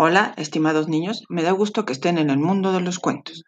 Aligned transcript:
Hola, 0.00 0.32
estimados 0.36 0.86
niños, 0.86 1.24
me 1.28 1.42
da 1.42 1.50
gusto 1.50 1.84
que 1.84 1.92
estén 1.92 2.18
en 2.18 2.30
el 2.30 2.38
mundo 2.38 2.70
de 2.70 2.80
los 2.80 3.00
cuentos. 3.00 3.42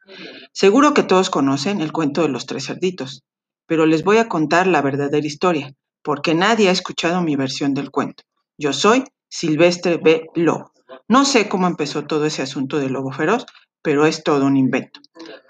Seguro 0.52 0.94
que 0.94 1.04
todos 1.04 1.30
conocen 1.30 1.80
el 1.80 1.92
cuento 1.92 2.22
de 2.22 2.28
los 2.28 2.46
tres 2.46 2.66
cerditos, 2.66 3.22
pero 3.68 3.86
les 3.86 4.02
voy 4.02 4.16
a 4.16 4.28
contar 4.28 4.66
la 4.66 4.82
verdadera 4.82 5.24
historia, 5.24 5.72
porque 6.02 6.34
nadie 6.34 6.68
ha 6.68 6.72
escuchado 6.72 7.22
mi 7.22 7.36
versión 7.36 7.72
del 7.72 7.92
cuento. 7.92 8.24
Yo 8.58 8.72
soy 8.72 9.04
Silvestre 9.28 9.98
B. 9.98 10.26
Lobo. 10.34 10.72
No 11.06 11.24
sé 11.24 11.48
cómo 11.48 11.68
empezó 11.68 12.08
todo 12.08 12.26
ese 12.26 12.42
asunto 12.42 12.80
del 12.80 12.94
lobo 12.94 13.12
feroz, 13.12 13.46
pero 13.80 14.04
es 14.04 14.24
todo 14.24 14.46
un 14.46 14.56
invento. 14.56 14.98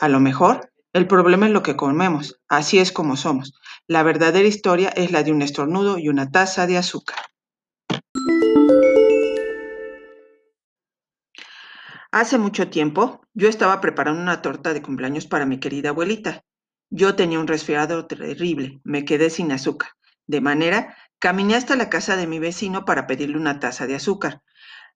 A 0.01 0.11
lo 0.11 0.21
mejor 0.21 0.71
el 0.93 1.07
problema 1.07 1.47
es 1.47 1.53
lo 1.53 1.63
que 1.63 1.77
comemos, 1.77 2.39
así 2.47 2.79
es 2.79 2.93
como 2.93 3.17
somos. 3.17 3.55
La 3.87 4.03
verdadera 4.03 4.47
historia 4.47 4.91
es 4.91 5.13
la 5.13 5.23
de 5.23 5.33
un 5.33 5.41
estornudo 5.41 5.97
y 5.97 6.11
una 6.11 6.31
taza 6.31 6.67
de 6.67 6.77
azúcar. 6.77 7.17
Hace 12.13 12.39
mucho 12.39 12.71
tiempo, 12.71 13.21
yo 13.35 13.49
estaba 13.49 13.81
preparando 13.81 14.21
una 14.21 14.43
torta 14.43 14.75
de 14.75 14.83
cumpleaños 14.83 15.27
para 15.27 15.47
mi 15.47 15.61
querida 15.61 15.91
abuelita. 15.91 16.43
Yo 16.91 17.15
tenía 17.15 17.39
un 17.39 17.47
resfriado 17.47 18.07
terrible, 18.07 18.81
me 18.83 19.05
quedé 19.05 19.31
sin 19.31 19.53
azúcar. 19.53 19.91
De 20.27 20.41
manera, 20.41 20.97
caminé 21.21 21.55
hasta 21.55 21.77
la 21.77 21.89
casa 21.89 22.17
de 22.17 22.27
mi 22.27 22.41
vecino 22.41 22.85
para 22.85 23.07
pedirle 23.07 23.37
una 23.37 23.61
taza 23.61 23.87
de 23.87 23.95
azúcar. 23.95 24.43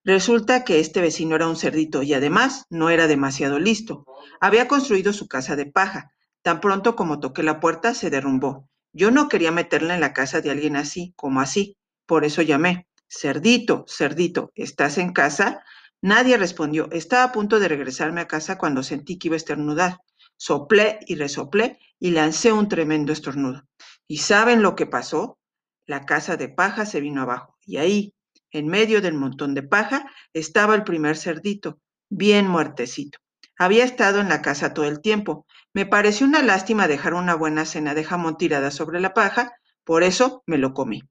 Resulta 0.02 0.64
que 0.64 0.80
este 0.80 1.00
vecino 1.00 1.36
era 1.36 1.46
un 1.46 1.55
cerdito 1.55 2.02
y 2.02 2.14
además 2.14 2.64
no 2.69 2.91
era 2.91 3.06
demasiado 3.06 3.60
listo. 3.60 4.06
Había 4.41 4.66
construido 4.66 5.12
su 5.12 5.28
casa 5.28 5.55
de 5.55 5.66
paja. 5.66 6.10
Tan 6.42 6.60
pronto 6.60 6.96
como 6.96 7.20
toqué 7.20 7.44
la 7.44 7.60
puerta, 7.60 7.94
se 7.94 8.10
derrumbó. 8.10 8.69
Yo 8.92 9.12
no 9.12 9.28
quería 9.28 9.52
meterla 9.52 9.94
en 9.94 10.00
la 10.00 10.12
casa 10.14 10.41
de 10.41 10.50
alguien 10.50 10.74
así, 10.74 11.12
como 11.14 11.41
así. 11.41 11.77
Por 12.06 12.24
eso 12.24 12.42
llamé. 12.42 12.88
Cerdito, 13.08 13.84
cerdito, 13.86 14.50
¿estás 14.56 14.98
en 14.98 15.12
casa? 15.12 15.62
Nadie 16.05 16.36
respondió. 16.36 16.91
Estaba 16.92 17.24
a 17.24 17.33
punto 17.33 17.58
de 17.58 17.66
regresarme 17.66 18.20
a 18.20 18.27
casa 18.27 18.58
cuando 18.58 18.83
sentí 18.83 19.19
que 19.19 19.28
iba 19.28 19.36
a 19.36 19.38
estornudar. 19.38 20.00
Soplé 20.36 20.98
y 21.06 21.14
resoplé 21.14 21.78
y 21.98 22.10
lancé 22.10 22.52
un 22.52 22.69
tremendo 22.69 23.10
estornudo. 23.10 23.66
¿Y 24.06 24.19
saben 24.19 24.60
lo 24.60 24.77
que 24.77 24.84
pasó? 24.84 25.38
La 25.86 26.05
casa 26.05 26.36
de 26.36 26.50
paja 26.50 26.84
se 26.84 27.00
vino 27.00 27.22
abajo 27.22 27.56
y 27.64 27.78
ahí, 27.78 28.12
en 28.50 28.69
medio 28.69 29.00
del 29.00 29.14
montón 29.14 29.55
de 29.55 29.62
paja, 29.62 30.05
estaba 30.34 30.75
el 30.75 30.84
primer 30.84 31.16
cerdito, 31.16 31.80
bien 32.10 32.48
muertecito. 32.48 33.19
Había 33.56 33.84
estado 33.84 34.20
en 34.20 34.28
la 34.28 34.42
casa 34.42 34.75
todo 34.75 34.84
el 34.84 35.00
tiempo. 35.00 35.47
Me 35.72 35.86
pareció 35.86 36.27
una 36.27 36.42
lástima 36.42 36.86
dejar 36.86 37.14
una 37.14 37.34
buena 37.34 37.64
cena 37.64 37.94
de 37.94 38.05
jamón 38.05 38.36
tirada 38.36 38.70
sobre 38.70 39.00
la 39.00 39.14
paja, 39.14 39.55
por 39.84 40.02
eso 40.02 40.42
me 40.44 40.58
lo 40.58 40.75
comí. 40.75 41.02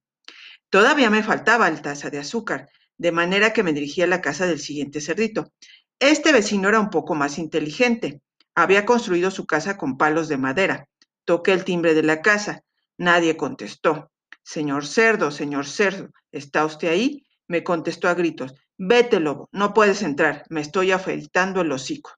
Todavía 0.70 1.10
me 1.10 1.24
faltaba 1.24 1.68
el 1.68 1.82
taza 1.82 2.12
de 2.12 2.20
azúcar, 2.20 2.70
de 2.98 3.12
manera 3.12 3.54
que 3.54 3.64
me 3.64 3.74
dirigí 3.74 4.02
a 4.02 4.08
la 4.08 4.22
casa 4.22 4.46
del 4.46 4.60
siguiente 4.60 5.02
cerdito. 5.02 5.52
Este 6.00 6.32
vecino 6.32 6.70
era 6.70 6.80
un 6.80 6.90
poco 6.90 7.16
más 7.16 7.38
inteligente. 7.38 8.22
Había 8.56 8.86
construido 8.86 9.32
su 9.32 9.46
casa 9.46 9.78
con 9.78 9.98
palos 9.98 10.28
de 10.28 10.38
madera. 10.38 10.88
Toqué 11.26 11.54
el 11.54 11.64
timbre 11.64 11.94
de 11.94 12.04
la 12.04 12.22
casa. 12.22 12.64
Nadie 12.98 13.38
contestó. 13.38 14.12
Señor 14.44 14.86
cerdo, 14.86 15.32
señor 15.32 15.66
cerdo, 15.66 16.10
¿está 16.32 16.66
usted 16.66 16.90
ahí? 16.90 17.26
Me 17.48 17.64
contestó 17.64 18.10
a 18.10 18.14
gritos. 18.14 18.54
Vete, 18.78 19.20
lobo, 19.20 19.48
no 19.52 19.74
puedes 19.74 20.02
entrar, 20.02 20.44
me 20.50 20.60
estoy 20.62 20.92
afeitando 20.92 21.62
el 21.62 21.72
hocico. 21.72 22.12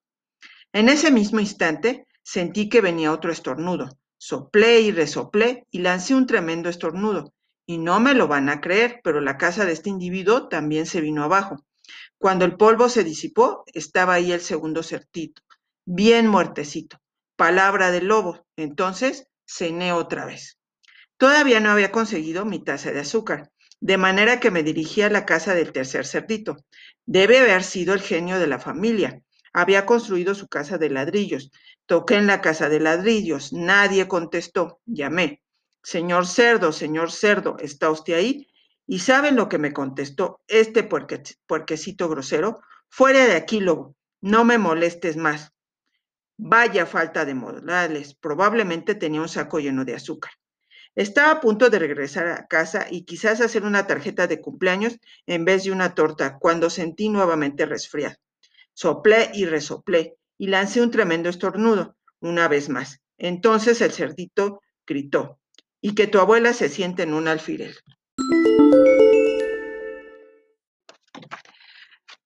En 0.73 0.90
ese 0.90 1.12
mismo 1.12 1.40
instante 1.40 2.08
sentí 2.23 2.68
que 2.68 2.81
venía 2.81 3.12
otro 3.12 3.31
estornudo. 3.31 3.90
Soplé 4.18 4.81
y 4.81 4.92
resoplé 4.92 5.68
y 5.70 5.80
lancé 5.80 6.16
un 6.16 6.26
tremendo 6.26 6.70
estornudo. 6.70 7.34
Y 7.68 7.78
no 7.80 8.00
me 8.00 8.14
lo 8.14 8.28
van 8.28 8.50
a 8.50 8.62
creer, 8.62 9.02
pero 9.04 9.22
la 9.22 9.38
casa 9.38 9.66
de 9.66 9.74
este 9.74 9.90
individuo 9.90 10.48
también 10.48 10.86
se 10.86 11.02
vino 11.02 11.24
abajo. 11.24 11.58
Cuando 12.18 12.46
el 12.46 12.58
polvo 12.58 12.90
se 12.90 13.04
disipó, 13.04 13.64
estaba 13.74 14.14
ahí 14.14 14.32
el 14.32 14.42
segundo 14.42 14.84
certito, 14.84 15.42
bien 15.86 16.28
muertecito. 16.28 17.00
Palabra 17.36 17.92
del 17.92 18.08
lobo. 18.08 18.46
Entonces 18.56 19.28
cené 19.46 19.94
otra 19.94 20.25
vez. 20.25 20.58
Todavía 21.18 21.59
no 21.59 21.70
había 21.72 21.92
conseguido 21.92 22.46
mi 22.46 22.64
taza 22.64 22.92
de 22.92 23.02
azúcar, 23.02 23.52
de 23.80 23.98
manera 23.98 24.40
que 24.40 24.52
me 24.52 24.64
dirigí 24.64 25.02
a 25.02 25.09
la 25.09 25.25
casa 25.25 25.54
del 25.54 25.72
tercer 25.72 26.06
cerdito. 26.06 26.58
Debe 27.06 27.40
haber 27.40 27.64
sido 27.64 27.94
el 27.94 28.02
genio 28.02 28.40
de 28.40 28.48
la 28.48 28.59
familia. 28.59 29.22
Había 29.54 29.86
construido 29.86 30.36
su 30.36 30.48
casa 30.48 30.78
de 30.78 30.90
ladrillos. 30.90 31.52
Toqué 31.86 32.16
en 32.16 32.28
la 32.28 32.42
casa 32.42 32.68
de 32.70 32.80
ladrillos. 32.80 33.54
Nadie 33.54 34.08
contestó. 34.08 34.80
Llamé. 34.86 35.42
Señor 35.85 36.25
cerdo, 36.25 36.72
señor 36.72 37.12
cerdo, 37.12 37.57
¿está 37.59 37.91
usted 37.91 38.16
ahí? 38.16 38.47
¿Y 38.88 39.00
saben 39.00 39.35
lo 39.35 39.47
que 39.47 39.59
me 39.59 39.72
contestó 39.72 40.41
este 40.47 40.81
puerquecito 40.81 42.09
grosero? 42.09 42.59
Fuera 42.90 43.28
de 43.28 43.35
aquí, 43.35 43.59
lobo, 43.59 43.95
no 44.19 44.44
me 44.45 44.57
molestes 44.57 45.16
más. 45.16 45.53
Vaya 46.38 46.88
falta 46.88 47.24
de 47.24 47.35
modales, 47.35 48.16
probablemente 48.16 48.95
tenía 48.95 49.22
un 49.22 49.29
saco 49.29 49.59
lleno 49.59 49.85
de 49.85 49.94
azúcar. 49.94 50.31
Estaba 50.95 51.34
a 51.34 51.40
punto 51.40 51.69
de 51.69 51.78
regresar 51.78 52.29
a 52.29 52.47
casa 52.47 52.88
y 52.90 53.03
quizás 53.06 53.40
hacer 53.40 53.63
una 53.63 53.85
tarjeta 53.85 54.25
de 54.25 54.41
cumpleaños 54.41 54.97
en 55.28 55.45
vez 55.45 55.66
de 55.66 55.72
una 55.72 55.94
torta 55.94 56.40
cuando 56.40 56.72
sentí 56.72 57.09
nuevamente 57.09 57.68
resfriado. 57.68 58.16
Soplé 58.74 59.29
y 59.35 59.45
resoplé 59.45 60.16
y 60.40 60.47
lancé 60.47 60.81
un 60.81 60.90
tremendo 60.90 61.29
estornudo 61.29 61.95
una 62.22 62.47
vez 62.47 62.69
más. 62.69 63.03
Entonces 63.19 63.81
el 63.81 63.91
cerdito 63.91 64.62
gritó, 64.88 65.40
y 65.85 65.94
que 65.94 66.07
tu 66.07 66.18
abuela 66.18 66.51
se 66.51 66.68
siente 66.68 67.03
en 67.03 67.13
un 67.13 67.28
alfiler. 67.28 67.75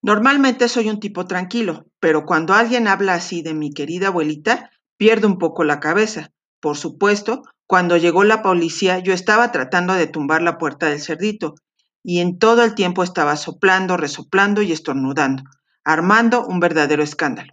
Normalmente 0.02 0.70
soy 0.70 0.88
un 0.88 1.02
tipo 1.02 1.26
tranquilo, 1.26 1.86
pero 2.00 2.26
cuando 2.26 2.54
alguien 2.54 2.88
habla 2.88 3.16
así 3.16 3.42
de 3.42 3.54
mi 3.54 3.74
querida 3.74 4.08
abuelita, 4.08 4.72
pierdo 4.96 5.28
un 5.28 5.38
poco 5.38 5.66
la 5.66 5.82
cabeza. 5.82 6.32
Por 6.62 6.78
supuesto, 6.78 7.42
cuando 7.68 7.98
llegó 7.98 8.24
la 8.24 8.42
policía, 8.42 9.00
yo 9.00 9.12
estaba 9.12 9.52
tratando 9.52 9.94
de 9.94 10.08
tumbar 10.08 10.42
la 10.42 10.58
puerta 10.58 10.86
del 10.86 11.02
cerdito, 11.02 11.56
y 12.02 12.20
en 12.20 12.40
todo 12.40 12.64
el 12.64 12.76
tiempo 12.76 13.04
estaba 13.04 13.36
soplando, 13.36 13.98
resoplando 13.98 14.62
y 14.62 14.72
estornudando, 14.72 15.44
armando 15.84 16.46
un 16.46 16.62
verdadero 16.62 17.04
escándalo. 17.04 17.52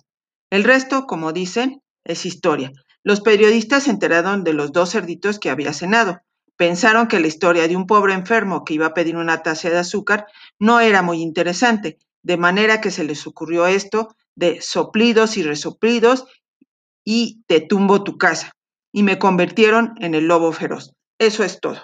El 0.51 0.63
resto, 0.63 1.09
como 1.09 1.33
dicen, 1.33 1.83
es 2.05 2.27
historia, 2.27 2.71
los 3.07 3.21
periodistas 3.21 3.85
se 3.85 3.91
enteraron 3.91 4.43
de 4.43 4.53
los 4.53 4.73
dos 4.73 4.91
cerditos 4.91 5.39
que 5.39 5.49
había 5.49 5.73
cenado. 5.73 6.23
Pensaron 6.57 7.07
que 7.07 7.21
la 7.21 7.29
historia 7.29 7.69
de 7.69 7.77
un 7.77 7.87
pobre 7.87 8.15
enfermo 8.15 8.65
que 8.65 8.75
iba 8.75 8.87
a 8.87 8.95
pedir 8.95 9.17
una 9.17 9.45
taza 9.45 9.71
de 9.71 9.79
azúcar 9.79 10.27
no 10.59 10.81
era 10.81 11.03
muy 11.03 11.23
interesante, 11.23 11.99
de 12.25 12.37
manera 12.37 12.81
que 12.81 12.91
se 12.91 13.05
les 13.05 13.25
ocurrió 13.29 13.69
esto 13.69 14.17
de 14.35 14.61
soplidos 14.61 15.37
y 15.37 15.45
resoplidos 15.45 16.27
y 17.05 17.45
te 17.47 17.61
tumbo 17.61 18.03
tu 18.03 18.19
casa. 18.19 18.57
Y 18.93 19.05
me 19.05 19.21
convirtieron 19.21 19.95
en 20.01 20.17
el 20.17 20.27
lobo 20.27 20.51
feroz. 20.51 20.93
Eso 21.21 21.45
es 21.45 21.61
todo. 21.61 21.79